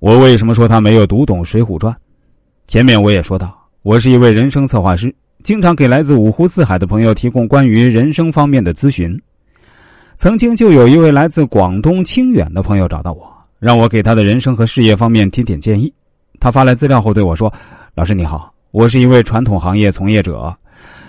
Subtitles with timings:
[0.00, 1.92] 我为什么说他没有读懂《水浒传》？
[2.66, 9.14] 前面我也说到，我是一位人生策划师，经常给来自五湖四海的朋友提供关于人生方面的咨询。
[10.16, 15.92] 曾经就有一位来自广东清远的朋友找到我，让我给他的人生和事业方面提点建议。
[16.40, 17.52] 他发来资料后对我说
[17.94, 20.56] ：“老师你好，我是一位传统行业从业者，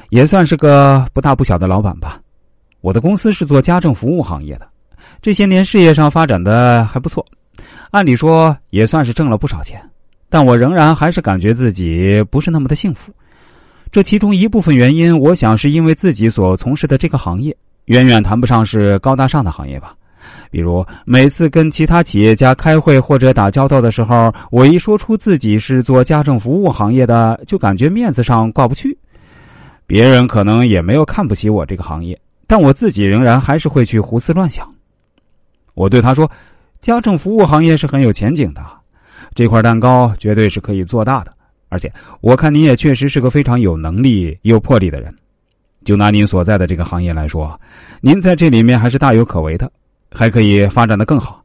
[0.10, 2.20] 也算是个不大不小的老板吧。
[2.82, 4.68] 我的公司是做家政服务行业的，
[5.22, 7.26] 这些年事业上发展的还不错。”
[7.92, 9.82] 按理说也算是挣了不少钱，
[10.30, 13.12] 但我仍然还是感觉自己不是那么的幸福。
[13.92, 17.54] 这其中一部分原因，我想是因为自己所从事的这个行业
[17.86, 19.94] 远远谈不上是高大上的行业吧。
[20.50, 28.98] 比如每次跟其他企业家开会或者打交道的时候，我一说出自己是做家政服务行业的，就感觉面子上挂不去。
[29.86, 32.18] 别人可能也没有看不起我这个行业，
[32.48, 34.66] 但我自己仍然还是会去胡思乱想。
[35.74, 36.32] 我对他说。
[36.82, 38.66] 家政服务行业是很有前景的，
[39.36, 41.32] 这块蛋糕绝对是可以做大的。
[41.70, 41.92] 而且
[42.22, 45.14] 我看您也确实是个非常有能力、有魄力的人。
[45.86, 47.60] 就拿您所在的这个行业来说，
[48.02, 49.72] 您在这里面还是大有可为的，
[50.12, 51.44] 还可以发展的更好。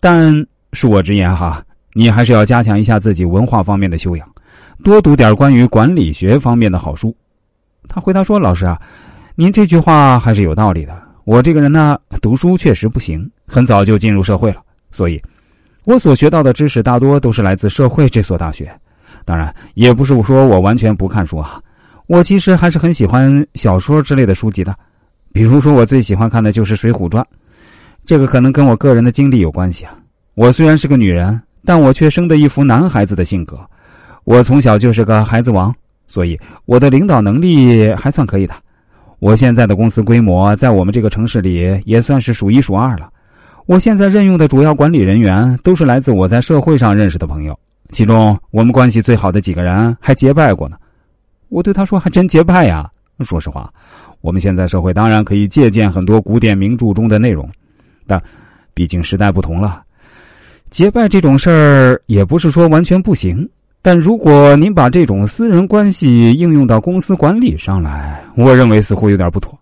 [0.00, 0.32] 但
[0.72, 4.28] 恕我直言哈，你还是要加强一下自己文化方面的修养，
[4.84, 7.14] 多读点关于管理学方面的好书。
[7.88, 8.80] 他回答说：“老师啊，
[9.34, 10.96] 您这句话还是有道理的。
[11.24, 14.62] 我这个人呢，读书确实不行，很早就进入社会了。”
[14.96, 15.20] 所以，
[15.84, 18.66] 我所学到的知识大多都是来自社会这所大学。
[19.26, 21.60] 当然，也不是说我完全不看书啊。
[22.06, 24.74] 我其实还是很喜欢小说之类的书籍的。
[25.34, 27.22] 比如说，我最喜欢看的就是《水浒传》。
[28.06, 29.94] 这个可能跟我个人的经历有关系啊。
[30.32, 33.60] 我虽然是个女人，但我却生的一副男孩子的性格。
[34.24, 35.74] 我从小就是个孩子王，
[36.06, 38.54] 所以我的领导能力还算可以的。
[39.18, 43.10] 我现在的公司规模在我们这个城市里也算是数一数二了。
[43.66, 47.58] 我现在任用的主要管理人员都是来自我在社会上认识的朋友，
[47.90, 50.76] 其中我们关系最好的几个人还结拜过呢。
[51.48, 52.88] 我对他说：“还真结拜呀！”
[53.26, 53.68] 说实话，
[54.20, 57.48] 我们现在社会当然可以借鉴很多古典名著中的内容，
[58.06, 58.22] 但
[58.72, 59.82] 毕竟时代不同了，
[60.70, 63.48] 结拜这种事儿也不是说完全不行。
[63.82, 69.58] 但如果您把这种私人关系应用到公司管理上来，我认为似乎有点不妥。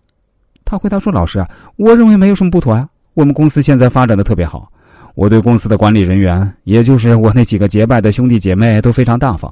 [0.63, 4.69] 他回答说：“老师啊，我认为没有什么不妥呀。”我们公司现在发展的特别好，
[5.15, 9.51] 我对公司的管理人员，也就是我那几个结拜的兄弟姐妹都非常大方，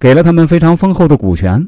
[0.00, 1.62] 给了他们非常丰厚的股权。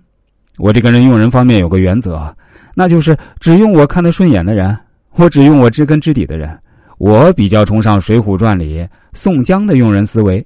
[0.57, 2.35] 我这个人用人方面有个原则，
[2.75, 4.75] 那就是只用我看得顺眼的人，
[5.17, 6.59] 我只用我知根知底的人。
[6.97, 10.45] 我比较崇尚《水浒传》里宋江的用人思维，